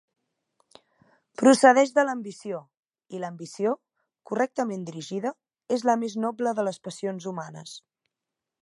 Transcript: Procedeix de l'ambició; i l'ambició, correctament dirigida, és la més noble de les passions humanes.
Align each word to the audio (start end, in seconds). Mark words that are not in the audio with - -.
Procedeix 1.41 1.91
de 1.97 2.05
l'ambició; 2.07 2.61
i 3.17 3.21
l'ambició, 3.25 3.75
correctament 4.31 4.89
dirigida, 4.89 5.35
és 5.79 5.87
la 5.91 6.01
més 6.07 6.19
noble 6.27 6.57
de 6.61 6.69
les 6.71 6.83
passions 6.89 7.31
humanes. 7.35 7.81